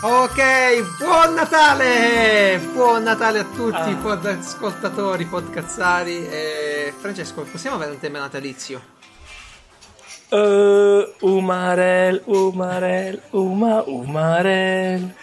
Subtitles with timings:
[0.00, 0.40] Ok,
[0.98, 2.60] buon Natale!
[2.72, 3.98] Buon Natale a tutti, Ah.
[4.00, 6.28] pod ascoltatori, podcazzari.
[6.28, 6.94] E...
[6.96, 8.80] Francesco, possiamo avere un tema natalizio?
[10.28, 15.14] Uh, umarel, umarel, uma, umarel.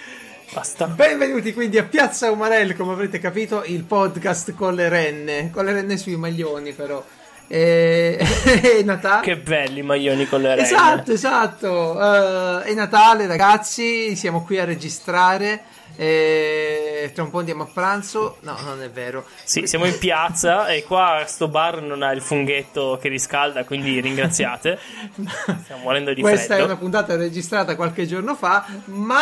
[0.51, 0.87] Basta.
[0.87, 5.71] Benvenuti quindi a Piazza Umarell, come avrete capito, il podcast con le renne, con le
[5.73, 7.03] renne sui maglioni però.
[7.47, 8.17] E...
[8.17, 9.21] è Natale.
[9.21, 10.61] Che belli i maglioni con le renne.
[10.61, 11.99] Esatto, esatto.
[11.99, 14.15] Eh, è Natale, ragazzi.
[14.15, 15.63] Siamo qui a registrare.
[15.97, 18.37] E tra un po' andiamo a pranzo.
[18.41, 19.25] No, non è vero.
[19.43, 24.01] Sì, siamo in piazza e qua sto bar non ha il funghetto che riscalda, quindi
[24.01, 24.77] ringraziate.
[25.63, 26.61] Stiamo morendo di Questa freddo.
[26.63, 29.19] è una puntata registrata qualche giorno fa, ma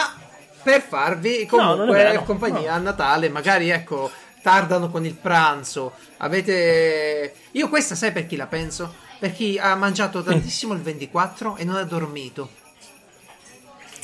[0.64, 2.78] per farvi No, comunque vero, compagnia no.
[2.78, 3.30] a Natale.
[3.30, 4.10] Magari ecco,
[4.44, 5.94] tardano con il pranzo.
[6.18, 7.34] Avete.
[7.54, 8.94] Io questa sai per chi la penso?
[9.18, 12.50] Per chi ha mangiato tantissimo il 24 e non ha dormito.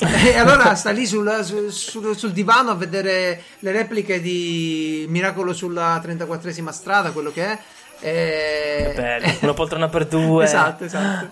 [0.00, 5.52] E allora sta lì sul, sul- sul- sul divano a vedere le repliche di Miracolo
[5.52, 7.58] sulla 34esima strada, quello che è.
[8.00, 8.84] E...
[8.86, 10.44] Che bello, una poltrona per due.
[10.44, 11.30] esatto, esatto.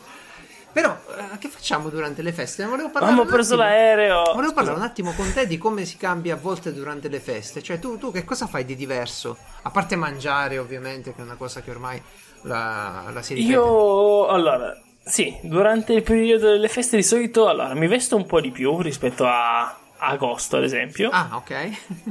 [0.72, 2.64] Però, eh, che facciamo durante le feste?
[2.64, 4.22] Volevo parlare Abbiamo un preso attimo- l'aereo.
[4.34, 7.62] Volevo parlare un attimo con te di come si cambia a volte durante le feste.
[7.62, 9.36] Cioè, tu, tu che cosa fai di diverso?
[9.62, 12.00] A parte mangiare, ovviamente, che è una cosa che ormai
[12.42, 13.52] la, la si ripete.
[13.52, 18.40] Io, allora, sì, durante il periodo delle feste di solito, allora, mi vesto un po'
[18.40, 21.08] di più rispetto a, a agosto, ad esempio.
[21.10, 21.50] Ah, ok.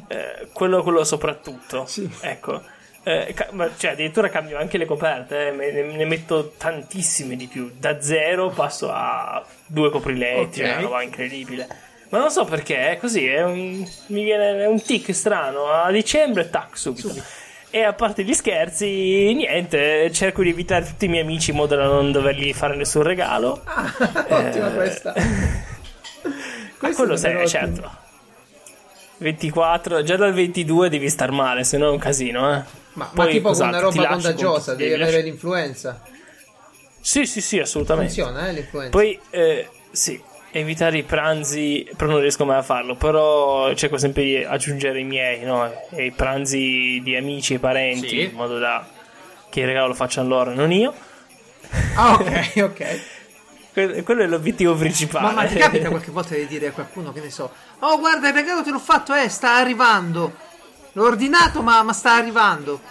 [0.08, 1.86] Eh, quello, quello soprattutto.
[1.86, 2.10] Sì.
[2.22, 2.62] Ecco.
[3.08, 7.72] Eh, ma- cioè, addirittura cambio anche le coperte, eh, ne, ne metto tantissime di più.
[7.80, 10.68] Da zero passo a due copriletti, Ok.
[10.68, 11.68] è una roba incredibile.
[12.10, 15.68] Ma non so perché, è così, è un, mi viene è un tic strano.
[15.72, 17.08] A dicembre, tac, subito.
[17.10, 17.26] Subito.
[17.70, 21.76] E a parte gli scherzi, niente, cerco di evitare tutti i miei amici in modo
[21.76, 23.62] da non dovergli fare nessun regalo.
[23.66, 23.94] Ah,
[24.30, 25.14] ottima Eh, questa.
[26.24, 26.34] Ma
[26.80, 27.92] Questo quello davvero certo.
[29.18, 29.30] Ottimo.
[29.30, 32.54] 24, già dal 22 devi star male, se no è un casino, eh.
[32.54, 33.90] Ma, ma Poi, tipo con cos'altro?
[33.90, 36.02] una roba contagiosa, con- devi devi avere lasci- l'influenza.
[37.00, 38.14] Sì, sì, sì, assolutamente.
[38.14, 38.90] Funziona, eh, l'influenza.
[38.98, 44.24] Poi, eh, sì, evitare i pranzi, però non riesco mai a farlo, però cerco sempre
[44.24, 45.72] di aggiungere i miei, no?
[45.92, 48.22] E i pranzi di amici e parenti, Sì.
[48.24, 48.86] in modo da
[49.50, 50.94] che il regalo lo facciano loro, non io.
[51.96, 53.00] Ah, ok, ok.
[53.78, 55.28] Que- quello è l'obiettivo principale.
[55.28, 58.28] Ma, ma ti capita qualche volta di dire a qualcuno che ne so, oh guarda
[58.30, 60.34] il regalo te l'ho fatto, eh, sta arrivando.
[60.94, 62.82] L'ho ordinato ma, ma sta arrivando.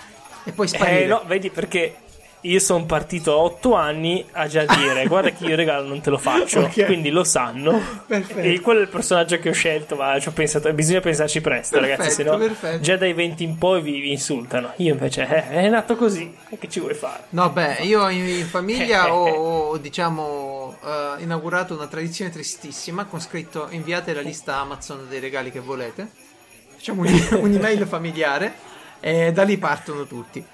[0.44, 1.02] E poi sparire.
[1.02, 1.96] Eh no, vedi perché
[2.50, 6.10] io sono partito a 8 anni a già dire guarda che io regalo non te
[6.10, 6.84] lo faccio, Ok.
[6.86, 7.80] quindi lo sanno.
[8.06, 8.40] Perfetto.
[8.40, 11.78] E quello è il personaggio che ho scelto, ma ci ho pensato, bisogna pensarci presto
[11.78, 12.80] Perfetto, ragazzi, se no perfetto.
[12.80, 14.72] già dai 20 in poi vi, vi insultano.
[14.76, 17.24] Io invece eh, è nato così, che ci vuoi fare?
[17.30, 19.26] No, beh, io in, in famiglia ho,
[19.70, 25.50] ho, diciamo, eh, inaugurato una tradizione tristissima con scritto inviate la lista Amazon dei regali
[25.50, 26.08] che volete.
[26.76, 28.54] Facciamo un- un'email familiare
[29.00, 30.44] e da lì partono tutti.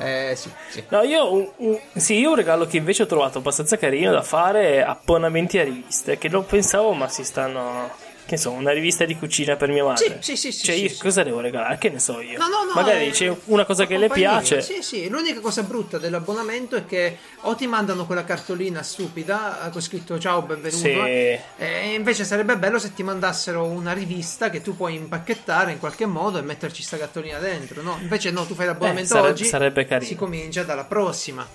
[0.00, 0.84] Eh, sì, sì.
[0.90, 4.74] No, io un, sì, io un regalo che invece ho trovato abbastanza carino da fare
[4.74, 8.06] è abbonamenti a riviste, che non pensavo ma si stanno...
[8.28, 10.18] Che so, una rivista di cucina per mia madre.
[10.20, 10.98] Sì, sì, sì, sì, Cioè, sì, io sì.
[10.98, 11.78] cosa devo regalare?
[11.78, 12.36] Che ne so io?
[12.36, 12.72] No, no, no.
[12.74, 14.60] Magari eh, c'è una cosa che le piace.
[14.60, 15.08] Sì, sì.
[15.08, 20.18] L'unica cosa brutta dell'abbonamento è che o ti mandano quella cartolina stupida eh, con scritto
[20.18, 20.76] ciao, benvenuto.
[20.76, 20.90] Sì.
[20.90, 25.78] eh, E invece sarebbe bello se ti mandassero una rivista che tu puoi impacchettare in
[25.78, 27.80] qualche modo e metterci sta cartolina dentro.
[27.80, 29.44] No, invece no, tu fai l'abbonamento Eh, sare- oggi.
[29.46, 30.06] sarebbe carino.
[30.06, 31.48] Si comincia dalla prossima.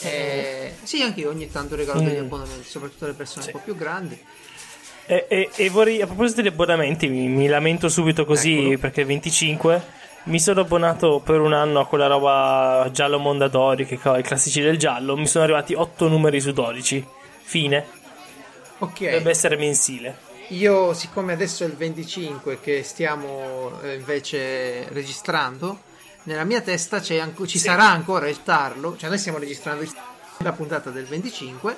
[0.00, 2.24] Eh, sì, anche io ogni tanto regalo degli Mm.
[2.24, 3.50] abbonamenti, soprattutto alle persone Sì.
[3.52, 4.18] un po' più grandi.
[5.06, 8.78] E, e- e vorrei, a proposito degli abbonamenti, mi, mi lamento subito così Eccolo.
[8.78, 9.82] perché il 25
[10.24, 14.78] mi sono abbonato per un anno a quella roba giallo Mondadori, che i classici del
[14.78, 15.16] giallo.
[15.16, 17.04] Mi sono arrivati 8 numeri su 12.
[17.42, 17.84] Fine.
[18.78, 19.00] Ok.
[19.00, 20.16] Dovrebbe essere mensile.
[20.48, 25.80] Io, siccome adesso è il 25 che stiamo eh, invece registrando,
[26.24, 27.64] nella mia testa c'è anco- ci Sì.
[27.64, 29.92] sarà ancora il tarlo, cioè noi stiamo registrando il-
[30.38, 31.76] la puntata del 25.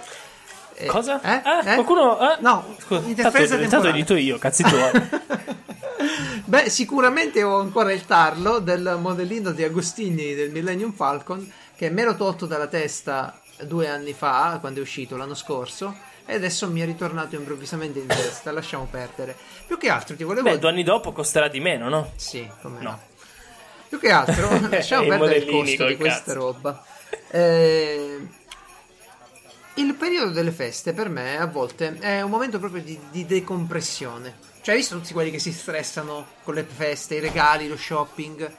[0.75, 1.21] Eh, Cosa?
[1.23, 1.41] Eh?
[1.44, 1.75] Ah, Eh?
[1.75, 2.19] qualcuno.
[2.19, 3.99] ah, No, scusa, tanto, interferenza tanto temporale.
[3.99, 4.91] edito io, cazzi tuoi.
[6.47, 12.05] Beh, sicuramente ho ancora il tarlo del modellino di Agostini del Millennium Falcon che me
[12.05, 15.94] l'ho tolto dalla testa due anni fa, quando è uscito l'anno scorso,
[16.26, 18.53] e adesso mi è ritornato improvvisamente in testa.
[18.53, 19.35] Lasciamo perdere.
[19.67, 22.12] Più che altro ti volevo Beh, due anni dopo costerà di meno, no?
[22.17, 22.91] Sì, come no.
[22.91, 23.00] No.
[23.88, 26.35] Più che altro, lasciamo perdere il costo di questa cazzo.
[26.35, 26.85] roba.
[27.31, 28.19] Eh,
[29.76, 34.53] il periodo delle feste per me a volte è un momento proprio di, di decompressione.
[34.62, 38.55] Cioè, hai visto tutti quelli che si stressano con le feste, i regali, lo shopping?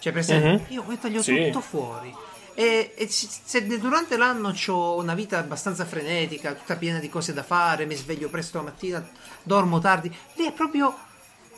[0.00, 0.64] Cioè, per esempio, Mhm.
[0.68, 1.46] io mi taglio Sì.
[1.46, 2.14] tutto fuori.
[2.54, 7.44] E, e se durante l'anno ho una vita abbastanza frenetica, tutta piena di cose da
[7.44, 9.08] fare, mi sveglio presto la mattina,
[9.44, 10.96] dormo tardi, lì è proprio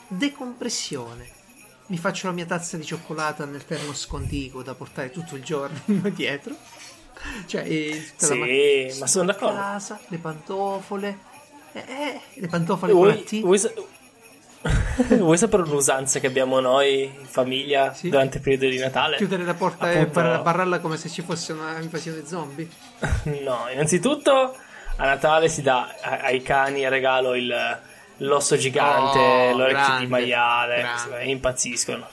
[0.08, 1.38] decompressione.
[1.86, 5.80] Mi faccio la mia tazza di cioccolata nel termos contigo da portare tutto il giorno
[6.14, 6.54] dietro.
[7.46, 7.64] Cioè,
[8.16, 9.56] sì, ma sono d'accordo.
[9.56, 11.18] Casa, le pantofole,
[11.72, 13.40] eh, eh, le pantofole vuoi, la T.
[13.40, 13.58] Vuoi,
[15.18, 18.10] Vuoi sapere un'usanza che abbiamo noi in famiglia sì.
[18.10, 19.16] durante il periodo di Natale?
[19.16, 20.20] Chiudere la porta Appunto...
[20.20, 22.68] e barrarla come se ci fosse una invasione zombie?
[23.42, 24.54] no, innanzitutto
[24.96, 27.78] a Natale si dà ai cani a regalo il,
[28.18, 31.24] l'osso gigante, oh, l'orecchio grande, di maiale, grande.
[31.24, 32.06] impazziscono.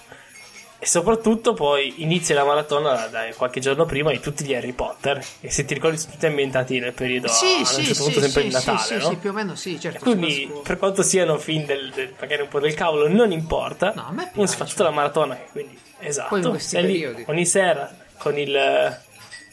[0.79, 5.23] E soprattutto poi inizia la maratona da qualche giorno prima di tutti gli Harry Potter.
[5.41, 8.01] E se ti ricordi sono tutti ambientati nel periodo sì, a sì, un certo sì,
[8.03, 9.09] punto sempre sì, di Natale, sì, no?
[9.09, 9.99] Sì, più o meno sì, certo.
[9.99, 13.91] quindi per quanto siano film del, del, magari un po' del cavolo, non importa.
[13.95, 14.37] No, a me piace.
[14.37, 15.35] Uno si fa tutta la maratona.
[15.51, 16.39] Quindi, esatto.
[16.39, 18.99] Poi in lì, ogni sera con il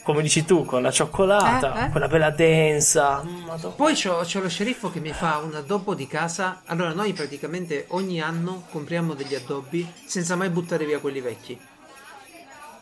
[0.05, 1.89] come dici tu, con la cioccolata, eh, eh?
[1.89, 3.23] quella bella densa.
[3.23, 3.73] Madonna.
[3.73, 6.61] Poi c'ho, c'ho, lo sceriffo che mi fa un addobbo di casa.
[6.65, 11.59] Allora, noi praticamente ogni anno compriamo degli addobbi senza mai buttare via quelli vecchi.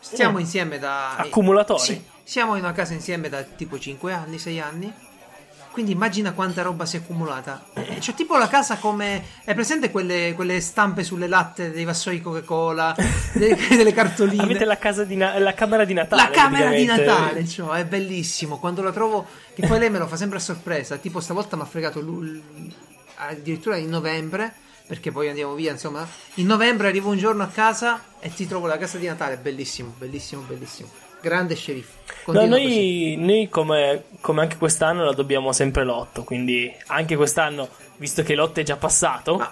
[0.00, 0.40] Stiamo oh.
[0.40, 1.16] insieme da...
[1.16, 1.80] Accumulatori?
[1.80, 4.92] Sì, siamo in una casa insieme da tipo 5 anni, 6 anni.
[5.74, 7.66] Quindi immagina quanta roba si è accumulata.
[7.98, 9.24] C'è tipo la casa come.
[9.42, 12.94] È presente quelle, quelle stampe sulle latte dei vassoi Coca-Cola,
[13.34, 14.44] delle, delle cartoline.
[14.44, 16.22] Avete la, casa di na- la camera di Natale.
[16.22, 18.60] La camera di Natale, cioè, è bellissimo.
[18.60, 20.96] Quando la trovo, che poi lei me lo fa sempre a sorpresa.
[20.98, 22.40] Tipo stavolta mi ha fregato l-
[23.16, 24.54] addirittura in novembre
[24.86, 26.06] perché poi andiamo via, insomma.
[26.34, 29.92] In novembre arrivo un giorno a casa e ti trovo la casa di Natale, bellissimo,
[29.98, 30.88] bellissimo, bellissimo.
[31.24, 32.32] Grande sceriffo.
[32.32, 37.66] No, noi, noi come, come, anche quest'anno la dobbiamo sempre l'otto, quindi anche quest'anno,
[37.96, 39.50] visto che l'otto è già passato, Ma...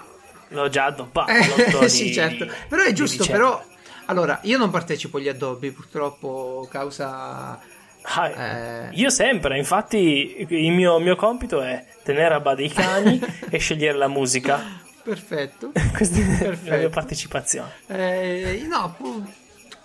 [0.49, 1.31] l'ho già addobbato.
[1.31, 2.47] Eh, sì, di, certo.
[2.67, 3.59] Però è giusto, però...
[4.05, 7.59] Allora, io non partecipo agli addobbi, purtroppo, causa...
[8.03, 8.89] Ah, eh...
[8.91, 13.97] Io sempre, infatti il mio, mio compito è tenere a bada i cani e scegliere
[13.97, 14.61] la musica.
[15.01, 15.71] Perfetto.
[15.91, 17.71] Questa è la mia partecipazione.
[17.87, 18.95] Eh, no,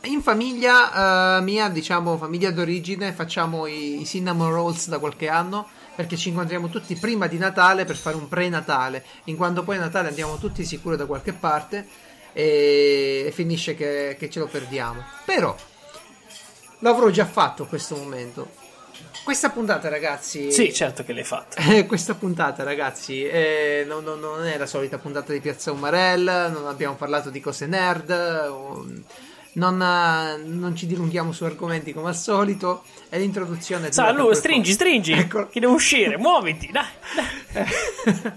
[0.08, 5.66] in famiglia uh, mia, diciamo famiglia d'origine, facciamo i, i, cinnamon rolls da qualche anno
[5.94, 9.04] perché ci incontriamo tutti prima di Natale per fare un pre-Natale.
[9.24, 11.86] In quando poi a Natale andiamo tutti sicuri da qualche parte
[12.32, 15.02] e, e finisce che, che ce lo perdiamo.
[15.24, 15.54] Però
[16.80, 18.66] l'avrò già fatto a questo momento
[19.24, 20.50] questa puntata, ragazzi.
[20.50, 21.60] Sì, certo che l'hai fatta.
[21.86, 26.50] questa puntata, ragazzi, eh, non, non, non, è la solita puntata di Piazza Umarell.
[26.50, 28.10] Non abbiamo parlato di cose nerd.
[29.58, 32.84] Non, non, ci dilunghiamo su argomenti come al solito.
[33.08, 33.90] È l'introduzione.
[33.92, 35.12] Salù, stringi, stringi.
[35.12, 35.48] Ecco.
[35.48, 36.84] Che devo uscire, muoviti, dai.
[37.52, 38.32] dai.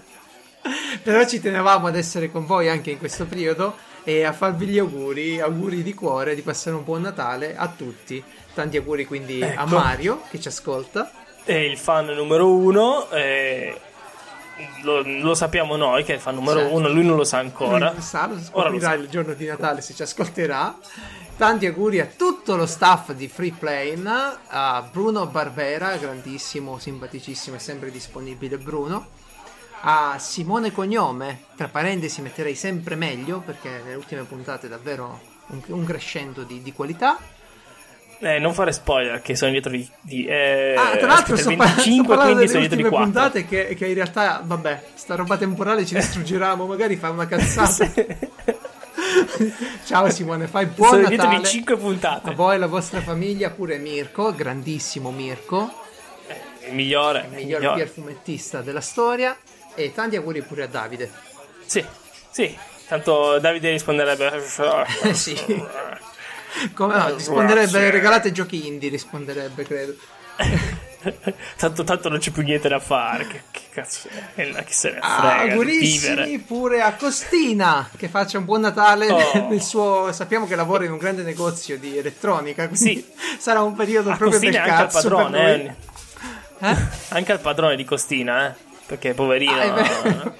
[1.02, 4.78] Però ci tenevamo ad essere con voi anche in questo periodo e a farvi gli
[4.78, 8.22] auguri, auguri di cuore di passare un buon Natale a tutti.
[8.54, 9.60] Tanti auguri quindi ecco.
[9.60, 11.10] a Mario che ci ascolta.
[11.44, 13.08] È il fan numero uno.
[13.10, 13.80] Eh,
[14.82, 16.74] lo, lo, sappiamo noi che è fan numero certo.
[16.76, 17.92] uno, lui non lo sa ancora.
[17.92, 20.76] Lui sa, lo scoprirà il giorno di Natale se ci ascolterà.
[21.36, 27.58] Tanti auguri a tutto lo staff di Free Plane, a Bruno Barbera, grandissimo, simpaticissimo e
[27.58, 29.08] sempre disponibile Bruno,
[29.80, 35.84] a Simone Cognome, tra parentesi metterei sempre meglio perché nelle ultime puntate davvero un, un
[35.84, 37.18] crescendo di, di qualità
[38.22, 39.88] eh, non fare spoiler, che sono dietro di.
[40.00, 43.02] di eh, ah, tra l'altro, sto 25, sto quindi sono dietro di 4.
[43.02, 46.64] puntate che, che, in realtà, vabbè, sta roba temporale ci distruggeremo.
[46.66, 47.90] magari fa una cazzata.
[49.84, 51.28] Ciao Simone, fai buon sono Natale.
[51.28, 52.30] dietro di 5 puntate.
[52.30, 55.72] A voi la vostra famiglia, pure Mirko, grandissimo Mirko.
[56.28, 57.26] Eh, il migliore.
[57.28, 57.86] Il miglior migliore.
[57.86, 59.36] fumettista della storia.
[59.74, 61.10] E tanti auguri pure a Davide.
[61.66, 61.84] Sì,
[62.30, 62.56] sì.
[62.86, 64.44] Tanto Davide risponderebbe.
[65.12, 65.34] sì.
[66.74, 69.94] Come no, risponderebbe regalate giochi indie, risponderebbe, credo.
[71.56, 73.26] tanto, tanto non c'è più niente da fare.
[73.26, 74.64] Che, che cazzo è?
[74.64, 75.52] Chi se ne ah, frega?
[75.52, 79.48] Augurissimi pure a Costina che faccia un buon Natale oh.
[79.50, 80.10] nel suo.
[80.12, 82.68] Sappiamo che lavora in un grande negozio di elettronica.
[82.68, 83.12] Quindi sì.
[83.38, 84.96] sarà un periodo a proprio Costina del anche cazzo.
[84.98, 85.76] Al padrone,
[86.58, 86.70] eh?
[86.70, 86.76] Eh?
[87.08, 88.54] Anche al padrone di Costina, eh?
[88.86, 89.60] Perché poverino.
[89.60, 90.32] Ah,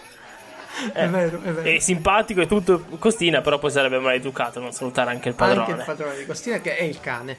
[0.92, 1.68] è vero, è vero.
[1.68, 5.60] È simpatico e tutto Costina, però poi sarebbe maleducato non salutare anche il padrone.
[5.60, 7.36] Anche il padrone di Costina che è il cane.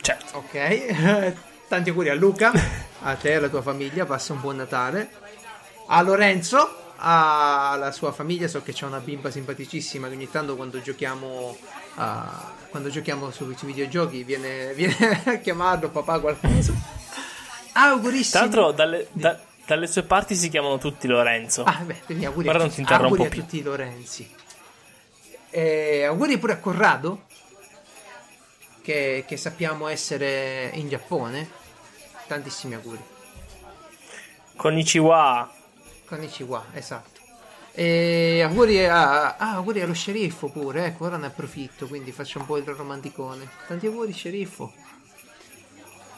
[0.00, 0.38] Certo.
[0.38, 1.36] Ok.
[1.68, 2.50] Tanti auguri a Luca,
[3.02, 5.10] a te e alla tua famiglia, passa un buon Natale.
[5.88, 10.80] A Lorenzo, alla sua famiglia, so che c'è una bimba simpaticissima che ogni tanto quando
[10.80, 11.56] giochiamo
[11.96, 12.02] uh,
[12.70, 16.72] quando giochiamo sui videogiochi viene, viene a chiamarlo papà qualcosa.
[17.72, 18.30] Augurissimi.
[18.30, 21.62] Tra l'altro dalle, da, dalle sue parti si chiamano tutti Lorenzo.
[21.62, 23.40] Ah, beh, quindi auguri, Guarda, non ti interrompo auguri più.
[23.40, 24.34] a tutti i Lorenzi.
[25.50, 27.26] Eh, auguri pure a Corrado.
[28.80, 31.50] che, che sappiamo essere in Giappone.
[32.26, 33.02] Tantissimi auguri.
[34.56, 35.52] Konnichiwa.
[36.06, 37.20] Konnichiwa, esatto.
[37.72, 42.46] E auguri, a, ah, auguri allo sceriffo pure, ecco, ora ne approfitto, quindi faccio un
[42.46, 43.46] po' il romanticone.
[43.66, 44.72] Tanti auguri, sceriffo.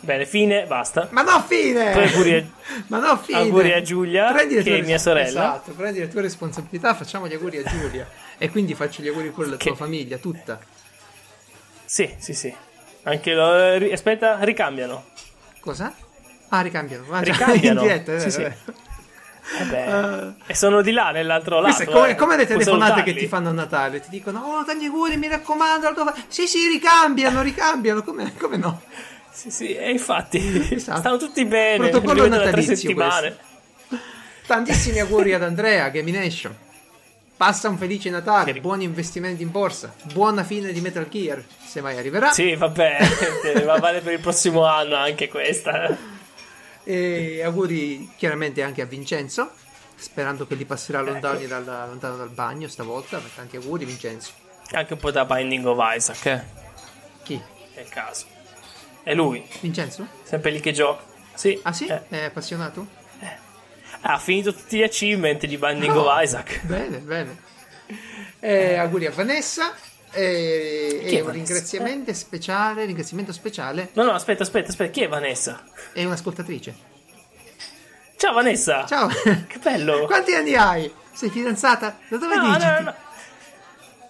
[0.02, 1.08] Bene, fine, basta.
[1.10, 1.92] Ma no, fine!
[1.92, 2.44] Auguri a,
[2.88, 3.38] Ma no, fine!
[3.38, 5.28] Auguri a Giulia, prendi che è mia sorella.
[5.28, 8.06] Esatto, prendi le tue responsabilità, facciamo gli auguri a Giulia.
[8.38, 10.58] e quindi faccio gli auguri pure alla Che- tua famiglia, tutta.
[11.84, 12.54] Sì, sì, sì.
[13.02, 13.92] Anche lo...
[13.92, 15.04] Aspetta, ricambiano.
[15.60, 15.92] Cosa?
[16.48, 17.04] Ah, ricambiano.
[17.10, 17.80] Ah, già, Ricambiano.
[17.80, 18.72] in diretta, è Sì, vero, sì.
[19.72, 20.34] Eh Ah.
[20.46, 21.82] e sono di là, nell'altro lato.
[21.82, 22.14] È come, eh.
[22.14, 25.90] come le telefonate che ti fanno a Natale, ti dicono "Oh, tanti auguri, mi raccomando".
[25.90, 28.80] la fa- Sì, sì, ricambiano, ricambiano, come, come no?
[29.32, 30.38] Sì, sì, e infatti
[30.74, 30.98] Esatto.
[31.00, 31.88] stanno tutti bene.
[31.88, 32.94] Protocollo natalizio.
[34.46, 36.56] Tantissimi auguri ad Andrea, Gamination.
[37.36, 41.80] Passa un felice Natale, Che- buoni investimenti in borsa, buona fine di Metal Gear, se
[41.80, 42.30] mai arriverà.
[42.32, 42.98] Sì, vabbè,
[43.64, 45.96] va vale per il prossimo anno anche questa.
[46.84, 49.52] E auguri chiaramente anche a Vincenzo,
[49.94, 51.10] sperando che li passerà Ecco.
[51.12, 53.18] lontani dal, lontano dal bagno stavolta.
[53.34, 54.32] Tanti auguri, Vincenzo.
[54.72, 56.44] Anche un po' da Binding of Isaac, eh.
[57.22, 57.40] Chi?
[57.72, 58.26] È il caso.
[59.02, 60.06] È lui, Vincenzo?
[60.22, 61.02] sempre lì che gioca.
[61.34, 61.58] Sì.
[61.62, 61.86] Ah sì?
[61.86, 62.02] eh.
[62.08, 62.98] È appassionato?
[64.02, 66.60] Ha finito tutti gli achievement di Binding Oh, of Isaac.
[66.64, 67.36] Bene, bene.
[68.40, 69.74] Eh, auguri a Vanessa.
[70.12, 74.90] E, è e un ringraziamento speciale, ringraziamento speciale No, no, aspetta, aspetta, aspetta.
[74.90, 75.62] Chi è Vanessa?
[75.92, 76.74] è un'ascoltatrice.
[78.16, 78.86] Ciao Vanessa.
[78.86, 79.08] Ciao.
[79.08, 80.04] Che bello.
[80.08, 80.90] Quanti anni hai?
[81.12, 81.98] Sei fidanzata?
[82.08, 82.64] Da dove No, digiti?
[82.64, 82.94] no, no.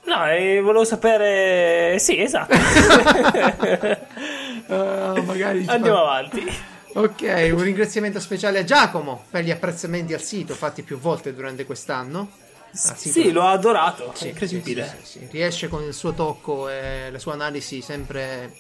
[0.03, 1.99] No, eh, volevo sapere...
[1.99, 2.55] Sì, esatto.
[4.71, 6.47] Ah, magari Andiamo fa- avanti.
[6.93, 11.65] Ok, un ringraziamento speciale a Giacomo per gli apprezzamenti al sito fatti più volte durante
[11.65, 12.31] quest'anno.
[12.73, 14.13] Al sito- Sì, l'ho adorato.
[14.15, 14.85] Sì, incredibile.
[14.85, 15.29] sì, sì, sì, sì.
[15.31, 18.53] Riesce con il suo tocco e la sua analisi sempre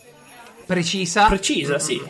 [0.66, 1.26] precisa.
[1.26, 2.00] Precisa, sì.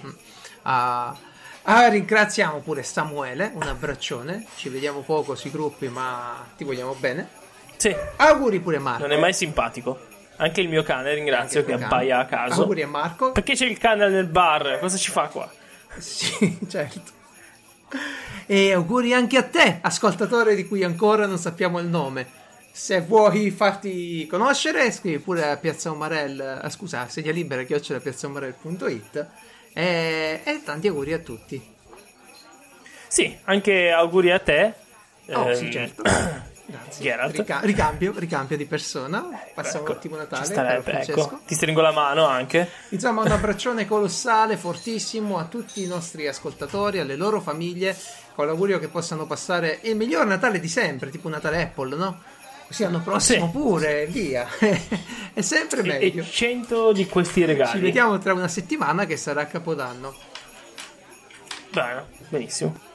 [0.62, 1.14] Ah,
[1.62, 4.44] ah, ringraziamo pure Samuele, un abbraccione.
[4.56, 7.28] Ci vediamo poco sui gruppi, ma ti vogliamo bene.
[7.76, 9.06] Sì, Auguri pure Marco.
[9.06, 10.08] non è mai simpatico.
[10.42, 12.62] Anche il mio cane, ringrazio, che appaia a caso.
[12.62, 13.32] Auguri a Marco.
[13.32, 14.78] Perché c'è il cane nel bar?
[14.80, 15.50] Cosa ci fa qua?
[15.98, 17.00] Sì, certo.
[18.46, 22.26] E auguri anche a te, ascoltatore di cui ancora non sappiamo il nome.
[22.72, 29.26] Se vuoi farti conoscere, scrivi pure a Piazza Umarell, ah, scusa, sedia libera, chiocciola piazzaumarell.it
[29.74, 31.62] e, e tanti auguri a tutti.
[33.08, 34.72] Sì, anche auguri a te.
[35.32, 36.02] Oh, Ehm, sì, certo.
[36.70, 37.02] Grazie.
[37.02, 37.36] Geralt.
[37.36, 39.26] Rica- ricambio, ricambio di persona.
[39.54, 41.12] Passiamo ecco, un ottimo Natale, starebbe, ecco.
[41.12, 41.40] Francesco.
[41.46, 42.68] Ti stringo la mano anche.
[42.90, 47.96] Insomma, un abbraccione colossale, fortissimo a tutti i nostri ascoltatori, alle loro famiglie,
[48.34, 52.20] con l'augurio che possano passare il miglior Natale di sempre, tipo un Natale Apple, no?
[52.68, 53.50] Così l'anno prossimo Sì.
[53.58, 54.46] pure, via.
[55.32, 56.22] È sempre meglio.
[56.22, 57.70] e 100 di questi regali.
[57.72, 60.14] Ci vediamo tra una settimana che sarà Capodanno.
[61.72, 62.88] Bene, benissimo.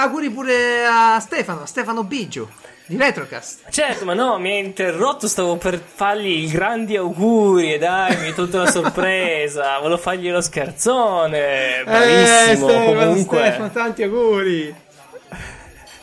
[0.00, 2.50] Auguri pure a Stefano, Stefano Biggio,
[2.86, 3.70] di Retrocast.
[3.70, 8.26] Certo, ma no, mi ha interrotto, stavo per fargli i grandi auguri e dai, mi
[8.26, 13.38] hai tolto la sorpresa, volevo fargli lo scherzone, bravissimo, eh, Stefano, comunque.
[13.38, 14.74] Stefano, tanti auguri.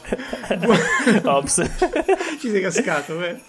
[1.24, 1.62] Ops.
[2.40, 3.40] Ci sei cascato, eh.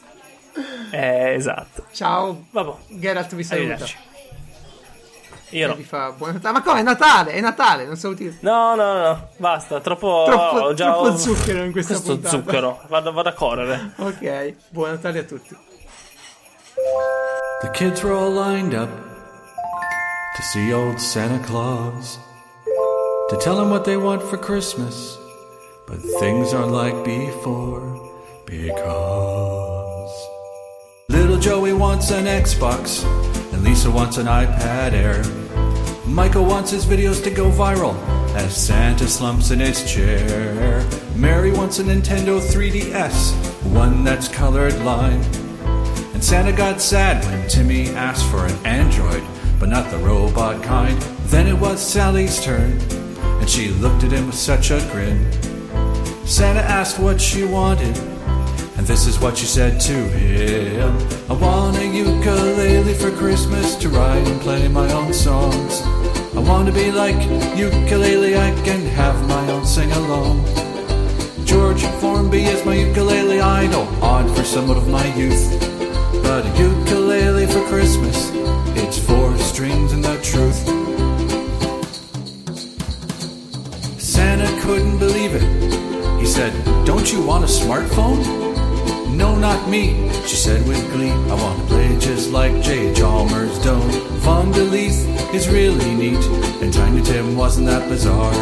[0.91, 1.87] Eh, esatto.
[1.93, 3.85] Ciao, Vabbè, Geralt vi saluta.
[5.51, 5.83] Io E no.
[5.85, 6.53] fa buon Natale.
[6.55, 6.81] Ma come?
[6.81, 8.39] È Natale, è Natale, non saluti.
[8.41, 12.37] No, no, no, basta, troppo, Troppo- ho già troppo ho- zucchero in questa questo puntata.
[12.37, 13.93] zucchero, vado, vado a correre.
[13.99, 15.57] Ok, buon Natale a tutti.
[17.63, 18.89] The kids were all lined up
[20.37, 22.19] to see old Santa Claus,
[23.31, 25.17] to tell him what they want for Christmas.
[25.87, 27.83] But things aren't like before
[28.47, 30.11] because
[31.09, 33.05] little Joey wants an Xbox,
[33.65, 35.25] Lisa wants an iPad Air.
[36.07, 37.97] Michael wants his videos to go viral
[38.35, 40.87] as Santa slumps in his chair.
[41.17, 43.33] Mary wants a Nintendo 3DS,
[43.73, 45.23] one that's colored lime.
[46.13, 49.25] And Santa got sad when Timmy asked for an android,
[49.59, 51.01] but not the robot kind.
[51.33, 52.79] Then it was Sally's turn,
[53.41, 55.33] and she looked at him with such a grin.
[56.27, 57.97] Santa asked what she wanted,
[58.77, 60.99] and this is what she said to him
[62.95, 65.83] for Christmas to write and play my own songs.
[66.35, 67.17] I want to be like
[67.57, 70.45] ukulele, I can have my own sing along.
[71.45, 75.61] George Formby is my ukulele idol, odd for someone of my youth.
[76.23, 78.31] But a ukulele for Christmas,
[78.77, 80.61] it's four strings and the truth.
[84.01, 86.21] Santa couldn't believe it.
[86.21, 86.53] He said,
[86.85, 88.44] Don't you want a smartphone?
[89.17, 91.11] No, not me, she said with glee.
[91.11, 94.15] I want to play just like Jay Chalmers don't.
[94.71, 96.25] Leith is really neat,
[96.61, 98.35] and Tiny Tim wasn't that bizarre.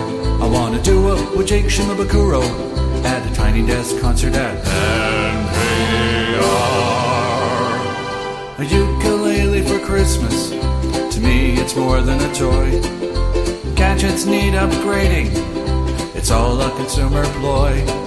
[0.42, 2.42] I want to do it with Jake Shimabukuro
[3.04, 5.82] at a Tiny Desk concert at NPR.
[8.58, 10.50] A ukulele for Christmas,
[11.14, 12.80] to me it's more than a toy.
[13.74, 15.30] Gadgets need upgrading,
[16.16, 18.01] it's all a consumer ploy.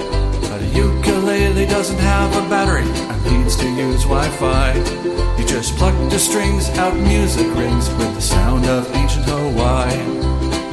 [0.75, 4.74] Ukulele doesn't have a battery and needs to use Wi-Fi.
[5.39, 10.64] You just pluck the strings out, music rings with the sound of ancient Hawaii.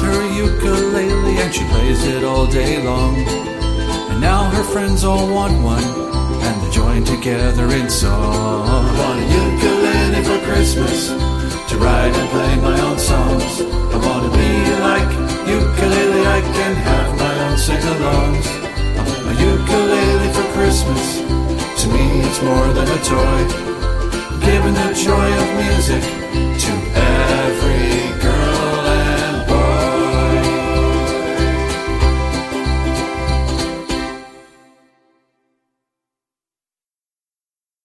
[0.00, 3.16] Her ukulele and she plays it all day long.
[4.10, 8.66] And now her friends all want one and they join together in song.
[8.66, 11.08] I want a ukulele for Christmas
[11.68, 13.60] to write and play my own songs.
[13.94, 14.52] I want to be
[14.88, 15.10] like
[15.46, 18.46] ukulele, I can have my own sing-alongs.
[18.98, 21.04] I want a ukulele for Christmas.
[21.80, 23.40] To me, it's more than a toy.
[24.46, 26.20] giving the joy of music